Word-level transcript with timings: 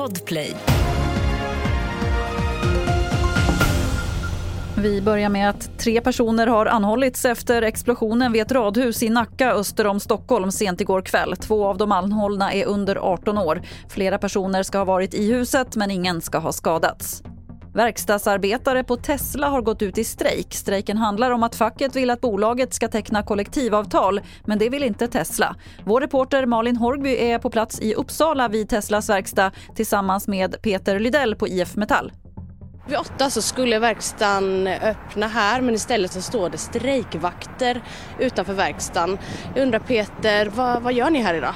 Podplay. 0.00 0.56
Vi 4.76 5.02
börjar 5.02 5.28
med 5.28 5.50
att 5.50 5.78
tre 5.78 6.00
personer 6.00 6.46
har 6.46 6.66
anhållits 6.66 7.24
efter 7.24 7.62
explosionen 7.62 8.32
vid 8.32 8.42
ett 8.42 8.52
radhus 8.52 9.02
i 9.02 9.08
Nacka 9.08 9.52
öster 9.52 9.86
om 9.86 10.00
Stockholm 10.00 10.52
sent 10.52 10.80
igår 10.80 11.02
kväll. 11.02 11.36
Två 11.36 11.66
av 11.66 11.78
de 11.78 11.92
anhållna 11.92 12.52
är 12.52 12.66
under 12.66 12.96
18 12.96 13.38
år. 13.38 13.62
Flera 13.88 14.18
personer 14.18 14.62
ska 14.62 14.78
ha 14.78 14.84
varit 14.84 15.14
i 15.14 15.32
huset 15.32 15.76
men 15.76 15.90
ingen 15.90 16.20
ska 16.20 16.38
ha 16.38 16.52
skadats. 16.52 17.22
Verkstadsarbetare 17.74 18.84
på 18.84 18.96
Tesla 18.96 19.48
har 19.48 19.62
gått 19.62 19.82
ut 19.82 19.98
i 19.98 20.04
strejk. 20.04 20.54
Strejken 20.54 20.96
handlar 20.96 21.30
om 21.30 21.42
att 21.42 21.54
facket 21.54 21.96
vill 21.96 22.10
att 22.10 22.20
bolaget 22.20 22.74
ska 22.74 22.88
teckna 22.88 23.22
kollektivavtal, 23.22 24.20
men 24.44 24.58
det 24.58 24.68
vill 24.68 24.82
inte 24.82 25.08
Tesla. 25.08 25.56
Vår 25.84 26.00
reporter 26.00 26.46
Malin 26.46 26.76
Horgby 26.76 27.16
är 27.16 27.38
på 27.38 27.50
plats 27.50 27.80
i 27.80 27.94
Uppsala 27.94 28.48
vid 28.48 28.68
Teslas 28.68 29.08
verkstad 29.08 29.52
tillsammans 29.76 30.28
med 30.28 30.62
Peter 30.62 30.98
Lydell 30.98 31.36
på 31.36 31.48
IF 31.48 31.76
Metall. 31.76 32.12
Vid 32.86 32.98
åtta 32.98 33.30
så 33.30 33.42
skulle 33.42 33.78
verkstaden 33.78 34.66
öppna 34.66 35.26
här 35.26 35.60
men 35.60 35.74
istället 35.74 36.12
så 36.12 36.22
står 36.22 36.50
det 36.50 36.58
strejkvakter 36.58 37.82
utanför 38.18 38.52
verkstaden. 38.52 39.18
Jag 39.54 39.62
undrar 39.62 39.78
Peter, 39.78 40.46
vad, 40.46 40.82
vad 40.82 40.92
gör 40.92 41.10
ni 41.10 41.18
här 41.18 41.34
idag? 41.34 41.54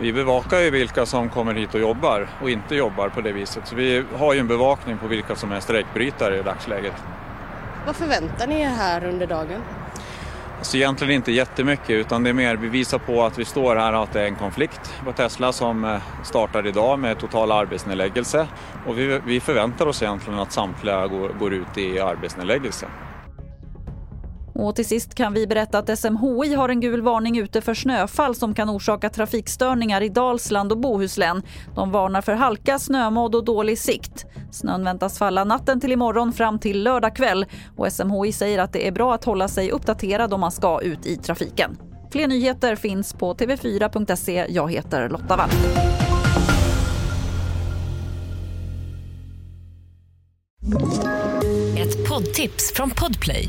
Vi 0.00 0.12
bevakar 0.12 0.60
ju 0.60 0.70
vilka 0.70 1.06
som 1.06 1.28
kommer 1.28 1.54
hit 1.54 1.74
och 1.74 1.80
jobbar 1.80 2.28
och 2.42 2.50
inte 2.50 2.74
jobbar 2.74 3.08
på 3.08 3.20
det 3.20 3.32
viset. 3.32 3.68
Så 3.68 3.74
vi 3.76 4.04
har 4.16 4.34
ju 4.34 4.40
en 4.40 4.48
bevakning 4.48 4.98
på 4.98 5.06
vilka 5.06 5.36
som 5.36 5.52
är 5.52 5.60
strejkbrytare 5.60 6.38
i 6.38 6.42
dagsläget. 6.42 6.94
Vad 7.86 7.96
förväntar 7.96 8.46
ni 8.46 8.60
er 8.60 8.68
här 8.68 9.04
under 9.04 9.26
dagen? 9.26 9.60
Så 10.62 10.76
egentligen 10.76 11.14
inte 11.14 11.32
jättemycket 11.32 11.90
utan 11.90 12.22
det 12.22 12.30
är 12.30 12.34
mer 12.34 12.56
vi 12.56 12.68
visar 12.68 12.98
på 12.98 13.24
att 13.24 13.38
vi 13.38 13.44
står 13.44 13.76
här 13.76 13.92
och 13.92 14.02
att 14.02 14.12
det 14.12 14.20
är 14.20 14.26
en 14.26 14.36
konflikt 14.36 14.94
på 15.04 15.12
Tesla 15.12 15.52
som 15.52 15.84
eh, 15.84 16.02
startar 16.22 16.66
idag 16.66 16.98
med 16.98 17.18
total 17.18 17.52
arbetsnedläggelse. 17.52 18.46
Och 18.86 18.98
vi, 18.98 19.20
vi 19.26 19.40
förväntar 19.40 19.86
oss 19.86 20.02
egentligen 20.02 20.38
att 20.38 20.52
samtliga 20.52 21.06
går, 21.06 21.28
går 21.28 21.54
ut 21.54 21.78
i 21.78 22.00
arbetsnedläggelse. 22.00 22.86
Och 24.54 24.76
till 24.76 24.86
sist 24.86 25.14
kan 25.14 25.34
vi 25.34 25.46
berätta 25.46 25.78
att 25.78 25.98
SMHI 25.98 26.54
har 26.54 26.68
en 26.68 26.80
gul 26.80 27.02
varning 27.02 27.38
ute 27.38 27.60
för 27.60 27.74
snöfall 27.74 28.34
som 28.34 28.54
kan 28.54 28.70
orsaka 28.70 29.10
trafikstörningar 29.10 30.00
i 30.00 30.08
Dalsland 30.08 30.72
och 30.72 30.78
Bohuslän. 30.78 31.42
De 31.74 31.90
varnar 31.90 32.22
för 32.22 32.32
halka, 32.32 32.78
snömodd 32.78 33.34
och 33.34 33.44
dålig 33.44 33.78
sikt. 33.78 34.26
Snön 34.52 34.84
väntas 34.84 35.18
falla 35.18 35.44
natten 35.44 35.80
till 35.80 35.92
imorgon 35.92 36.32
fram 36.32 36.58
till 36.58 36.82
lördag 36.82 37.16
kväll 37.16 37.46
och 37.76 37.92
SMHI 37.92 38.32
säger 38.32 38.58
att 38.58 38.72
det 38.72 38.88
är 38.88 38.92
bra 38.92 39.14
att 39.14 39.24
hålla 39.24 39.48
sig 39.48 39.70
uppdaterad 39.70 40.34
om 40.34 40.40
man 40.40 40.52
ska 40.52 40.80
ut 40.80 41.06
i 41.06 41.16
trafiken. 41.16 41.76
Fler 42.12 42.28
nyheter 42.28 42.76
finns 42.76 43.14
på 43.14 43.34
tv4.se. 43.34 44.46
Jag 44.48 44.72
heter 44.72 45.08
Lotta 45.08 45.36
Wall. 45.36 45.50
Ett 51.78 52.08
poddtips 52.08 52.72
från 52.74 52.90
Podplay. 52.90 53.48